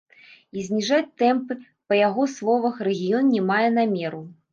І 0.59 0.61
зніжаць 0.67 1.09
тэмпы, 1.21 1.57
па 1.91 1.99
яго 1.99 2.23
словах, 2.37 2.79
рэгіён 2.87 3.29
не 3.35 3.43
мае 3.51 3.69
намеру. 3.77 4.23